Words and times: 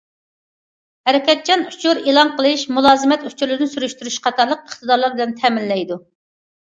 ھەرىكەتچان 1.09 1.65
ئۇچۇر 1.67 2.01
ئېلان 2.07 2.33
قىلىش، 2.39 2.63
مۇلازىمەت 2.77 3.27
ئۇچۇرلىرىنى 3.29 3.69
سۈرۈشتۈرۈش 3.75 4.17
قاتارلىق 4.29 4.65
ئىقتىدارلار 4.67 5.15
بىلەن 5.21 5.37
تەمىنلەيدۇ. 5.43 6.01